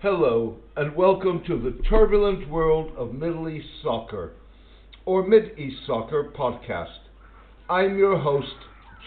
Hello, 0.00 0.58
and 0.76 0.94
welcome 0.94 1.42
to 1.48 1.60
the 1.60 1.82
turbulent 1.88 2.48
world 2.48 2.92
of 2.96 3.14
Middle 3.14 3.48
East 3.48 3.66
soccer, 3.82 4.30
or 5.04 5.26
Mid 5.26 5.58
East 5.58 5.78
Soccer 5.88 6.30
podcast. 6.38 6.98
I'm 7.68 7.98
your 7.98 8.16
host, 8.16 8.54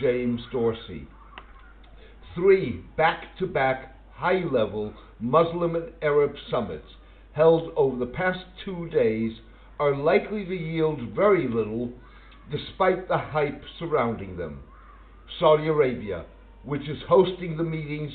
James 0.01 0.41
Dorsey. 0.51 1.07
Three 2.35 2.83
back 2.97 3.37
to 3.39 3.47
back 3.47 3.95
high 4.15 4.43
level 4.43 4.93
Muslim 5.21 5.77
and 5.77 5.93
Arab 6.01 6.33
summits 6.49 6.89
held 7.31 7.71
over 7.77 7.97
the 7.97 8.11
past 8.11 8.39
two 8.65 8.89
days 8.89 9.31
are 9.79 9.95
likely 9.95 10.43
to 10.43 10.53
yield 10.53 11.15
very 11.15 11.47
little 11.47 11.93
despite 12.51 13.07
the 13.07 13.17
hype 13.17 13.63
surrounding 13.79 14.35
them. 14.35 14.59
Saudi 15.39 15.69
Arabia, 15.69 16.25
which 16.65 16.89
is 16.89 17.01
hosting 17.07 17.55
the 17.55 17.63
meetings 17.63 18.11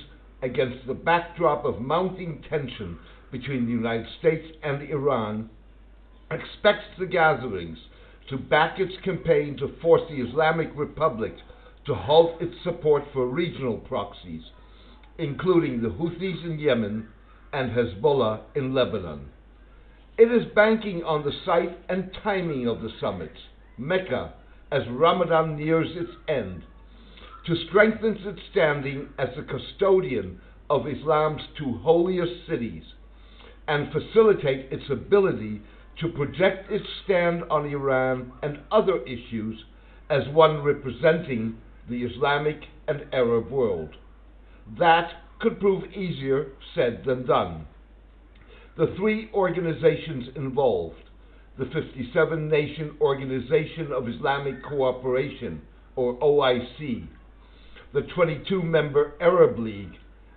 against 0.46 0.86
the 0.86 0.94
backdrop 0.94 1.64
of 1.64 1.80
mounting 1.80 2.42
tension 2.48 2.98
between 3.30 3.66
the 3.66 3.72
United 3.72 4.06
States 4.18 4.46
and 4.62 4.88
Iran, 4.88 5.50
expects 6.30 6.86
the 6.98 7.06
gatherings 7.06 7.78
to 8.30 8.38
back 8.38 8.78
its 8.78 8.94
campaign 9.04 9.56
to 9.58 9.76
force 9.82 10.02
the 10.08 10.22
Islamic 10.22 10.70
Republic 10.74 11.34
to 11.84 11.94
halt 11.94 12.40
its 12.40 12.54
support 12.64 13.04
for 13.12 13.26
regional 13.26 13.78
proxies, 13.78 14.42
including 15.18 15.82
the 15.82 15.88
Houthis 15.88 16.44
in 16.44 16.58
Yemen 16.58 17.08
and 17.52 17.70
Hezbollah 17.70 18.40
in 18.54 18.74
Lebanon. 18.74 19.28
It 20.18 20.32
is 20.32 20.52
banking 20.54 21.04
on 21.04 21.24
the 21.24 21.32
site 21.44 21.78
and 21.88 22.10
timing 22.24 22.66
of 22.66 22.82
the 22.82 22.90
summits, 23.00 23.38
Mecca, 23.76 24.32
as 24.72 24.82
Ramadan 24.90 25.56
nears 25.56 25.88
its 25.94 26.10
end, 26.28 26.62
to 27.46 27.54
strengthen 27.68 28.16
its 28.26 28.40
standing 28.50 29.08
as 29.18 29.28
the 29.36 29.42
custodian 29.42 30.40
of 30.68 30.88
Islam's 30.88 31.42
two 31.56 31.78
holiest 31.82 32.46
cities 32.48 32.82
and 33.68 33.92
facilitate 33.92 34.72
its 34.72 34.90
ability 34.90 35.62
to 36.00 36.08
project 36.08 36.70
its 36.70 36.86
stand 37.04 37.44
on 37.48 37.66
Iran 37.66 38.32
and 38.42 38.58
other 38.72 39.00
issues 39.02 39.64
as 40.10 40.22
one 40.32 40.62
representing 40.62 41.56
the 41.88 42.02
Islamic 42.02 42.60
and 42.88 43.06
Arab 43.12 43.50
world. 43.50 43.94
That 44.78 45.10
could 45.40 45.60
prove 45.60 45.84
easier 45.92 46.48
said 46.74 47.04
than 47.06 47.26
done. 47.26 47.66
The 48.76 48.92
three 48.96 49.30
organizations 49.32 50.28
involved, 50.34 50.96
the 51.58 51.66
57 51.66 52.48
Nation 52.48 52.96
Organization 53.00 53.92
of 53.92 54.08
Islamic 54.08 54.62
Cooperation, 54.64 55.62
or 55.94 56.18
OIC, 56.18 57.06
the 57.96 58.02
22 58.14 58.62
member 58.62 59.14
Arab 59.22 59.58
League, 59.58 59.94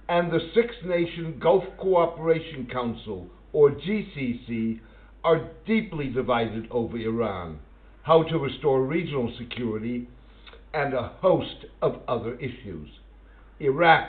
and 0.08 0.32
the 0.32 0.40
Six 0.56 0.74
Nation 0.86 1.38
Gulf 1.42 1.66
Cooperation 1.78 2.66
Council, 2.72 3.28
or 3.52 3.72
GCC, 3.72 4.80
are 5.26 5.50
deeply 5.68 6.08
divided 6.08 6.70
over 6.72 6.96
Iran, 6.98 7.60
how 8.04 8.24
to 8.24 8.38
restore 8.38 8.86
regional 8.86 9.36
security, 9.38 10.08
and 10.74 10.94
a 10.94 11.12
host 11.20 11.66
of 11.82 12.00
other 12.08 12.36
issues. 12.36 12.88
Iraq, 13.60 14.08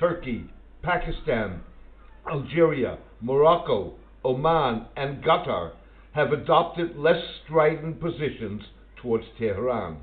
Turkey, 0.00 0.50
Pakistan, 0.82 1.60
Algeria, 2.28 2.98
Morocco, 3.20 3.94
Oman, 4.24 4.86
and 4.96 5.22
Qatar 5.22 5.70
have 6.16 6.32
adopted 6.32 6.96
less 6.96 7.22
strident 7.44 8.00
positions 8.00 8.62
towards 9.00 9.26
Tehran. 9.38 9.98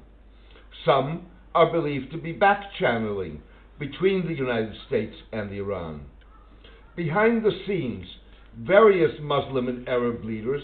Some 0.86 1.26
are 1.56 1.72
believed 1.72 2.11
to 2.11 2.17
be 2.17 2.34
back 2.34 2.61
channeling 2.78 3.42
between 3.80 4.28
the 4.28 4.34
United 4.34 4.75
States 4.88 5.16
and 5.31 5.52
Iran. 5.52 6.02
Behind 6.97 7.44
the 7.44 7.58
scenes, 7.66 8.06
various 8.59 9.14
Muslim 9.22 9.70
and 9.70 9.88
Arab 9.88 10.25
leaders, 10.25 10.62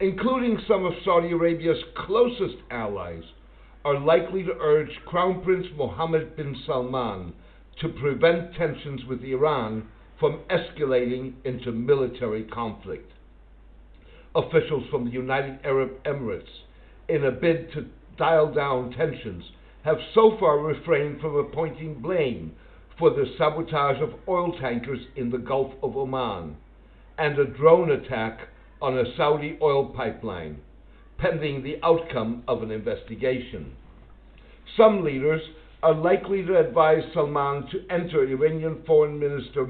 including 0.00 0.58
some 0.66 0.84
of 0.84 0.92
Saudi 1.04 1.30
Arabia's 1.30 1.82
closest 1.96 2.56
allies, 2.70 3.22
are 3.84 3.98
likely 3.98 4.42
to 4.42 4.58
urge 4.60 4.90
Crown 5.06 5.42
Prince 5.44 5.66
Mohammed 5.76 6.36
bin 6.36 6.56
Salman 6.66 7.32
to 7.80 7.88
prevent 7.88 8.54
tensions 8.54 9.04
with 9.08 9.22
Iran 9.22 9.86
from 10.18 10.40
escalating 10.50 11.34
into 11.44 11.70
military 11.70 12.44
conflict. 12.44 13.12
Officials 14.34 14.84
from 14.90 15.04
the 15.04 15.12
United 15.12 15.60
Arab 15.64 16.02
Emirates, 16.04 16.48
in 17.08 17.24
a 17.24 17.30
bid 17.30 17.70
to 17.72 17.86
dial 18.16 18.52
down 18.52 18.90
tensions, 18.92 19.44
have 19.84 19.98
so 20.14 20.36
far 20.40 20.58
refrained 20.58 21.20
from 21.20 21.36
appointing 21.36 22.00
blame 22.00 22.52
for 22.98 23.10
the 23.10 23.26
sabotage 23.36 24.00
of 24.00 24.14
oil 24.26 24.58
tankers 24.58 25.00
in 25.14 25.30
the 25.30 25.38
Gulf 25.38 25.72
of 25.82 25.94
Oman 25.96 26.56
and 27.18 27.38
a 27.38 27.44
drone 27.44 27.90
attack 27.90 28.48
on 28.80 28.98
a 28.98 29.16
Saudi 29.16 29.58
oil 29.60 29.86
pipeline, 29.86 30.58
pending 31.18 31.62
the 31.62 31.76
outcome 31.82 32.42
of 32.48 32.62
an 32.62 32.70
investigation. 32.70 33.76
Some 34.76 35.04
leaders 35.04 35.42
are 35.82 35.94
likely 35.94 36.42
to 36.44 36.58
advise 36.58 37.02
Salman 37.12 37.68
to 37.70 37.84
enter 37.90 38.24
Iranian 38.24 38.82
Foreign 38.86 39.18
Minister 39.18 39.66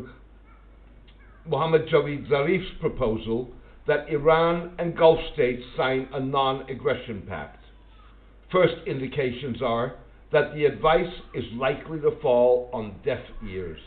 Mohammad 1.45 1.89
Javad 1.89 2.29
Zarif's 2.29 2.71
proposal 2.81 3.49
that 3.89 4.09
Iran 4.09 4.75
and 4.79 4.97
Gulf 4.97 5.19
states 5.35 5.63
sign 5.77 6.09
a 6.13 6.21
non 6.21 6.71
aggression 6.71 7.25
pact. 7.29 7.63
First 8.51 8.77
indications 8.87 9.61
are 9.61 9.97
that 10.33 10.55
the 10.55 10.65
advice 10.65 11.13
is 11.35 11.45
likely 11.55 12.01
to 12.01 12.19
fall 12.21 12.71
on 12.73 12.95
deaf 13.05 13.21
ears. 13.49 13.81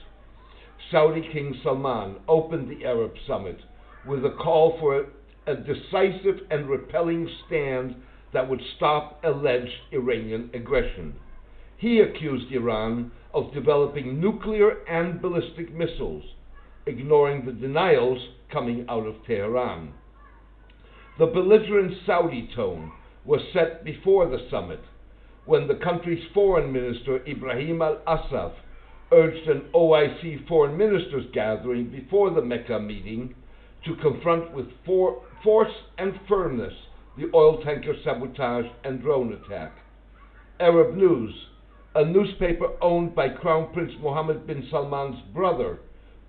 Saudi 0.92 1.28
King 1.34 1.60
Salman 1.64 2.18
opened 2.28 2.70
the 2.70 2.86
Arab 2.86 3.14
summit 3.28 3.60
with 4.06 4.24
a 4.24 4.36
call 4.42 4.78
for 4.80 5.06
a, 5.48 5.56
decisive 5.56 6.42
and 6.50 6.70
repelling 6.70 7.30
stand 7.46 7.96
that 8.34 8.50
would 8.50 8.62
stop 8.76 9.22
alleged 9.24 9.72
Iranian 9.92 10.50
aggression. 10.54 11.16
He 11.78 12.00
accused 12.00 12.52
Iran 12.52 13.12
of 13.34 13.54
developing 13.54 14.20
nuclear 14.20 14.84
and 14.88 15.22
ballistic 15.22 15.74
missiles, 15.74 16.24
ignoring 16.86 17.46
the 17.46 17.52
denials 17.52 18.20
coming 18.52 18.86
out 18.90 19.06
of 19.06 19.16
Tehran. 19.26 19.94
The 21.20 21.28
belligerent 21.28 21.94
Saudi 22.06 22.50
tone 22.56 22.92
was 23.26 23.42
set 23.54 23.84
before 23.84 24.28
the 24.28 24.48
summit 24.50 24.80
when 25.48 25.66
the 25.68 25.76
country's 25.76 26.24
foreign 26.34 26.72
minister 26.72 27.26
Ibrahim 27.26 27.82
al 27.82 27.98
Assaf 28.06 28.52
urged 29.14 29.48
an 29.48 29.62
OIC 29.74 30.46
foreign 30.46 30.78
ministers 30.78 31.26
gathering 31.34 31.90
before 31.90 32.30
the 32.32 32.42
Mecca 32.42 32.78
meeting 32.78 33.34
to 33.86 33.96
confront 33.96 34.52
with 34.54 34.68
for 34.86 35.24
force 35.44 35.72
and 35.98 36.20
firmness 36.28 36.74
the 37.18 37.32
oil 37.34 37.64
tanker 37.64 37.94
sabotage 38.04 38.66
and 38.84 39.02
drone 39.02 39.34
attack. 39.34 39.72
Arab 40.60 40.96
News, 40.96 41.34
a 41.96 42.04
newspaper 42.04 42.68
owned 42.82 43.16
by 43.16 43.30
Crown 43.30 43.72
Prince 43.74 43.94
Mohammed 44.02 44.46
bin 44.46 44.68
Salman's 44.70 45.22
brother, 45.34 45.80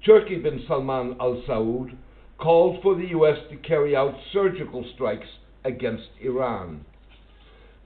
Turki 0.06 0.36
bin 0.36 0.64
Salman 0.68 1.16
al 1.20 1.42
Saud, 1.48 1.96
called 2.38 2.80
for 2.82 2.94
the 2.94 3.08
U.S. 3.08 3.38
to 3.50 3.56
carry 3.56 3.96
out 3.96 4.14
surgical 4.32 4.84
strikes 4.94 5.26
against 5.64 6.08
Iran. 6.20 6.84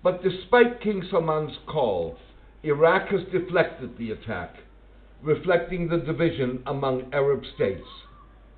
But 0.03 0.23
despite 0.23 0.81
King 0.81 1.03
Salman's 1.11 1.59
call, 1.67 2.19
Iraq 2.65 3.09
has 3.09 3.21
deflected 3.31 3.97
the 3.99 4.11
attack, 4.11 4.57
reflecting 5.23 5.89
the 5.89 5.99
division 5.99 6.63
among 6.67 7.13
Arab 7.13 7.43
states. 7.55 7.87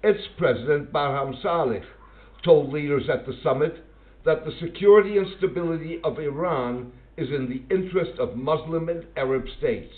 Its 0.03 0.27
president, 0.39 0.93
Barham 0.93 1.35
Saleh, 1.43 1.83
told 2.43 2.73
leaders 2.73 3.09
at 3.09 3.27
the 3.27 3.35
summit 3.43 3.85
that 4.25 4.45
the 4.45 4.53
security 4.61 5.19
and 5.19 5.27
stability 5.37 6.01
of 6.03 6.19
Iran 6.19 6.93
is 7.17 7.29
in 7.29 7.49
the 7.49 7.75
interest 7.75 8.19
of 8.19 8.37
Muslim 8.37 8.89
and 8.89 9.05
Arab 9.17 9.45
states, 9.59 9.93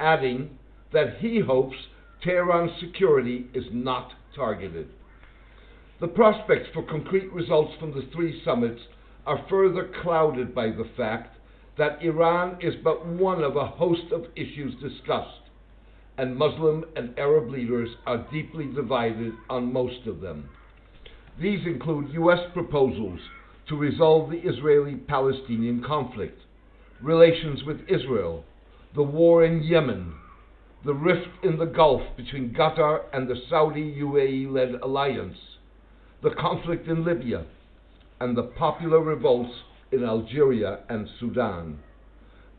adding 0.00 0.58
that 0.92 1.18
he 1.18 1.40
hopes 1.40 1.76
Tehran's 2.22 2.72
security 2.80 3.46
is 3.54 3.64
not 3.72 4.12
targeted. 4.34 4.88
The 6.00 6.08
prospects 6.08 6.68
for 6.72 6.82
concrete 6.82 7.32
results 7.32 7.74
from 7.78 7.92
the 7.92 8.06
three 8.12 8.42
summits 8.44 8.80
are 9.26 9.44
further 9.48 9.90
clouded 10.02 10.54
by 10.54 10.66
the 10.66 10.88
fact 10.96 11.36
that 11.78 12.02
Iran 12.02 12.58
is 12.60 12.74
but 12.82 13.06
one 13.06 13.42
of 13.42 13.56
a 13.56 13.66
host 13.66 14.12
of 14.12 14.26
issues 14.36 14.74
discussed, 14.80 15.40
and 16.18 16.36
Muslim 16.36 16.84
and 16.94 17.18
Arab 17.18 17.50
leaders 17.50 17.88
are 18.06 18.26
deeply 18.30 18.66
divided 18.66 19.32
on 19.50 19.72
most 19.72 20.06
of 20.06 20.20
them. 20.20 20.48
These 21.40 21.66
include 21.66 22.12
U.S. 22.12 22.40
proposals 22.52 23.18
to 23.68 23.76
resolve 23.76 24.30
the 24.30 24.38
Israeli 24.38 24.94
Palestinian 24.94 25.82
conflict, 25.82 26.38
relations 27.02 27.64
with 27.64 27.80
Israel, 27.88 28.44
the 28.94 29.02
war 29.02 29.44
in 29.44 29.62
Yemen, 29.62 30.14
the 30.84 30.94
rift 30.94 31.28
in 31.42 31.58
the 31.58 31.66
Gulf 31.66 32.02
between 32.16 32.54
Qatar 32.54 33.00
and 33.12 33.28
the 33.28 33.40
Saudi 33.48 33.96
UAE 34.00 34.52
led 34.52 34.80
alliance, 34.82 35.38
the 36.22 36.34
conflict 36.38 36.86
in 36.86 37.04
Libya, 37.04 37.44
and 38.20 38.36
the 38.36 38.42
popular 38.42 39.00
revolts 39.00 39.52
in 39.92 40.04
Algeria 40.04 40.80
and 40.88 41.08
Sudan. 41.20 41.78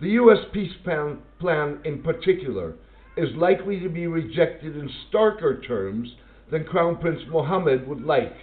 The 0.02 0.10
U.S. 0.10 0.40
peace 0.54 0.74
plan, 0.84 1.20
plan, 1.40 1.80
in 1.86 2.04
particular, 2.04 2.76
is 3.16 3.30
likely 3.36 3.80
to 3.80 3.90
be 3.90 4.08
rejected 4.08 4.76
in 4.76 4.90
starker 5.10 5.66
terms 5.66 6.10
than 6.52 6.66
Crown 6.66 6.98
Prince 6.98 7.22
Mohammed 7.30 7.88
would 7.88 8.02
like. 8.02 8.36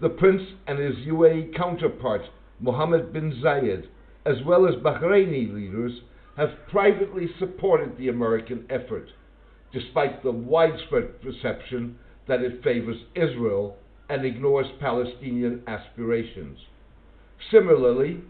The 0.00 0.10
Prince 0.10 0.42
and 0.66 0.78
his 0.78 0.96
UAE 1.06 1.56
counterpart, 1.56 2.22
Mohammed 2.60 3.12
bin 3.12 3.40
Zayed, 3.42 3.86
as 4.26 4.36
well 4.44 4.66
as 4.66 4.74
Bahraini 4.74 5.52
leaders, 5.52 6.00
have 6.36 6.50
privately 6.70 7.28
supported 7.38 7.96
the 7.96 8.08
American 8.08 8.66
effort, 8.68 9.08
despite 9.72 10.22
the 10.22 10.30
widespread 10.30 11.22
perception 11.22 11.98
that 12.28 12.42
it 12.42 12.62
favors 12.62 12.98
Israel 13.14 13.78
and 14.08 14.24
ignores 14.24 14.66
Palestinian 14.80 15.62
aspirations. 15.66 16.58
Similarly, 17.50 18.20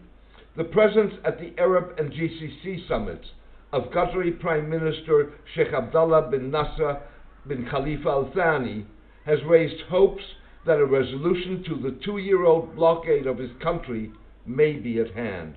the 0.55 0.63
presence 0.63 1.13
at 1.23 1.39
the 1.39 1.53
Arab 1.59 1.99
and 1.99 2.11
GCC 2.11 2.87
summits 2.87 3.27
of 3.71 3.91
Qatari 3.91 4.39
Prime 4.39 4.69
Minister 4.69 5.33
Sheikh 5.53 5.73
Abdullah 5.73 6.29
bin 6.31 6.49
Nasser 6.51 6.99
bin 7.47 7.65
Khalifa 7.69 8.09
Al 8.09 8.31
Thani 8.33 8.85
has 9.25 9.39
raised 9.47 9.81
hopes 9.89 10.23
that 10.65 10.79
a 10.79 10.85
resolution 10.85 11.63
to 11.67 11.75
the 11.75 11.97
two 12.03 12.17
year 12.17 12.45
old 12.45 12.75
blockade 12.75 13.27
of 13.27 13.37
his 13.37 13.51
country 13.61 14.11
may 14.45 14.73
be 14.73 14.99
at 14.99 15.11
hand. 15.11 15.55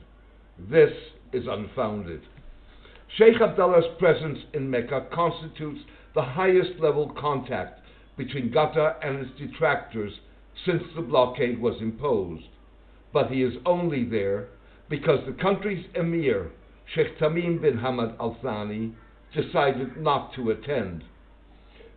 This 0.70 0.92
is 1.32 1.44
unfounded. 1.48 2.20
Sheikh 3.16 3.40
Abdullah's 3.40 3.84
presence 3.98 4.38
in 4.54 4.70
Mecca 4.70 5.06
constitutes 5.12 5.80
the 6.14 6.22
highest 6.22 6.78
level 6.80 7.08
contact 7.18 7.79
between 8.20 8.52
Qatar 8.52 8.96
and 9.02 9.20
its 9.20 9.30
detractors 9.38 10.12
since 10.66 10.82
the 10.94 11.00
blockade 11.00 11.58
was 11.58 11.80
imposed. 11.80 12.44
But 13.14 13.30
he 13.30 13.42
is 13.42 13.54
only 13.64 14.04
there 14.04 14.48
because 14.90 15.20
the 15.26 15.42
country's 15.42 15.86
emir, 15.94 16.50
Sheikh 16.94 17.18
Tamim 17.18 17.62
bin 17.62 17.78
Hamad 17.78 18.20
Al 18.20 18.36
Thani, 18.42 18.92
decided 19.34 19.96
not 19.96 20.34
to 20.34 20.50
attend. 20.50 21.02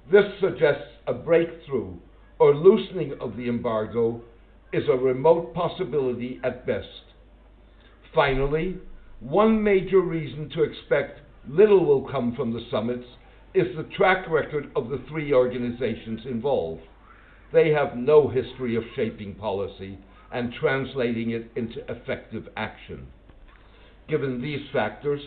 This 0.09 0.23
suggests 0.39 0.87
a 1.07 1.13
breakthrough 1.13 1.95
or 2.39 2.55
loosening 2.55 3.15
of 3.19 3.35
the 3.35 3.49
embargo 3.49 4.21
is 4.71 4.83
a 4.87 4.95
remote 4.95 5.53
possibility 5.53 6.39
at 6.45 6.65
best. 6.65 7.03
Finally, 8.15 8.77
one 9.19 9.61
major 9.61 9.99
reason 9.99 10.49
to 10.51 10.63
expect 10.63 11.19
little 11.49 11.85
will 11.85 12.09
come 12.09 12.33
from 12.33 12.53
the 12.53 12.65
summits 12.71 13.07
is 13.53 13.75
the 13.75 13.83
track 13.95 14.27
record 14.29 14.71
of 14.75 14.89
the 14.89 15.01
three 15.09 15.31
organizations 15.31 16.21
involved. 16.25 16.81
They 17.51 17.69
have 17.69 17.95
no 17.95 18.27
history 18.27 18.75
of 18.75 18.83
shaping 18.95 19.35
policy 19.35 19.99
and 20.31 20.51
translating 20.59 21.29
it 21.29 21.51
into 21.55 21.79
effective 21.87 22.49
action. 22.57 23.07
Given 24.09 24.41
these 24.41 24.67
factors, 24.73 25.21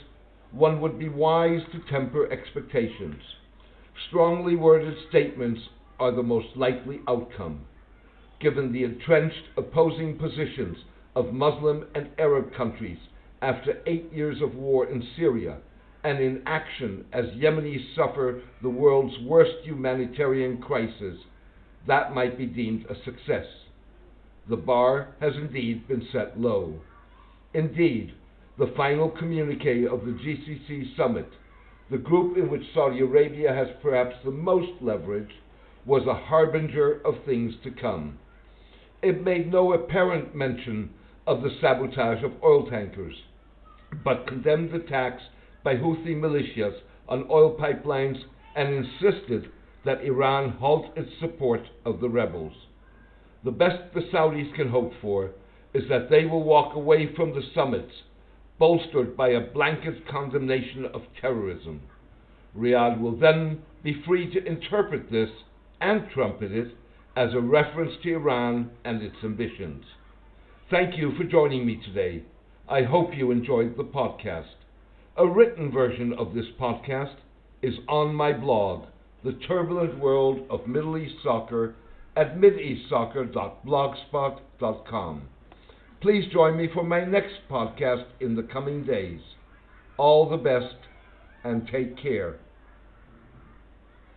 one 0.50 0.81
would 0.81 0.99
be 0.99 1.08
wise 1.08 1.61
to 1.70 1.90
temper 1.90 2.31
expectations. 2.32 3.23
Strongly 4.08 4.56
worded 4.56 4.96
statements 5.08 5.61
are 6.00 6.11
the 6.11 6.23
most 6.23 6.49
likely 6.56 7.00
outcome, 7.08 7.61
given 8.40 8.73
the 8.73 8.82
entrenched 8.82 9.44
opposing 9.56 10.19
positions 10.19 10.78
of 11.14 11.32
Muslim 11.32 11.87
and 11.94 12.08
Arab 12.19 12.52
countries 12.55 12.99
after 13.40 13.81
eight 13.87 14.12
years 14.12 14.43
of 14.43 14.56
war 14.56 14.87
in 14.87 15.06
Syria 15.17 15.58
and 16.06 16.20
in 16.20 16.40
action 16.46 17.04
as 17.12 17.24
Yemenis 17.34 17.96
suffer 17.96 18.40
the 18.62 18.70
world's 18.70 19.18
worst 19.24 19.56
humanitarian 19.64 20.58
crisis, 20.58 21.18
that 21.88 22.14
might 22.14 22.38
be 22.38 22.46
deemed 22.46 22.86
a 22.88 22.94
success. 23.04 23.46
The 24.48 24.56
bar 24.56 25.08
has 25.20 25.32
indeed 25.34 25.88
been 25.88 26.06
set 26.12 26.38
low. 26.38 26.78
Indeed, 27.54 28.12
the 28.56 28.72
final 28.76 29.10
communique 29.10 29.84
of 29.84 30.04
the 30.04 30.12
GCC 30.12 30.96
summit, 30.96 31.28
the 31.90 31.98
group 31.98 32.36
in 32.36 32.50
which 32.50 32.72
Saudi 32.72 33.00
Arabia 33.00 33.52
has 33.52 33.66
perhaps 33.82 34.14
the 34.24 34.30
most 34.30 34.80
leverage, 34.80 35.32
was 35.84 36.06
a 36.06 36.14
harbinger 36.14 37.00
of 37.04 37.14
things 37.24 37.52
to 37.64 37.70
come. 37.72 38.16
It 39.02 39.24
made 39.24 39.50
no 39.50 39.72
apparent 39.72 40.36
mention 40.36 40.90
of 41.26 41.42
the 41.42 41.50
sabotage 41.60 42.22
of 42.22 42.40
oil 42.44 42.70
tankers, 42.70 43.16
but 44.04 44.28
condemned 44.28 44.70
the 44.70 44.76
attacks 44.76 45.22
by 45.66 45.74
Houthi 45.74 46.14
militias 46.14 46.76
on 47.08 47.26
oil 47.28 47.58
pipelines 47.58 48.22
and 48.54 48.72
insisted 48.72 49.50
that 49.84 50.00
Iran 50.04 50.50
halt 50.60 50.96
its 50.96 51.10
support 51.18 51.62
of 51.84 51.98
the 52.00 52.08
rebels. 52.08 52.52
The 53.42 53.50
best 53.50 53.92
the 53.92 54.02
Saudis 54.12 54.54
can 54.54 54.70
hope 54.70 54.92
for 55.02 55.32
is 55.74 55.82
that 55.88 56.08
they 56.08 56.24
will 56.24 56.44
walk 56.44 56.76
away 56.76 57.12
from 57.16 57.34
the 57.34 57.42
summits 57.52 57.92
bolstered 58.60 59.16
by 59.16 59.30
a 59.30 59.40
blanket 59.40 60.06
condemnation 60.08 60.86
of 60.94 61.02
terrorism. 61.20 61.80
Riyadh 62.56 63.00
will 63.00 63.16
then 63.18 63.58
be 63.82 64.00
free 64.06 64.32
to 64.34 64.46
interpret 64.46 65.10
this 65.10 65.30
and 65.80 66.08
trumpet 66.14 66.52
it 66.52 66.76
as 67.16 67.34
a 67.34 67.40
reference 67.40 67.94
to 68.04 68.14
Iran 68.14 68.70
and 68.84 69.02
its 69.02 69.16
ambitions. 69.24 69.84
Thank 70.70 70.96
you 70.96 71.16
for 71.16 71.24
joining 71.24 71.66
me 71.66 71.82
today. 71.84 72.22
I 72.68 72.82
hope 72.82 73.16
you 73.16 73.32
enjoyed 73.32 73.76
the 73.76 73.82
podcast. 73.82 74.54
A 75.18 75.26
written 75.26 75.72
version 75.72 76.12
of 76.12 76.34
this 76.34 76.44
podcast 76.60 77.14
is 77.62 77.78
on 77.88 78.14
my 78.14 78.34
blog, 78.34 78.84
The 79.24 79.32
Turbulent 79.32 79.98
World 79.98 80.46
of 80.50 80.66
Middle 80.66 80.98
East 80.98 81.14
Soccer, 81.22 81.74
at 82.14 82.36
mideastsoccer.blogspot.com. 82.36 85.22
Please 86.02 86.30
join 86.30 86.58
me 86.58 86.68
for 86.72 86.84
my 86.84 87.06
next 87.06 87.36
podcast 87.50 88.04
in 88.20 88.36
the 88.36 88.42
coming 88.42 88.84
days. 88.84 89.20
All 89.96 90.28
the 90.28 90.36
best 90.36 90.76
and 91.44 91.66
take 91.66 91.96
care. 91.96 92.36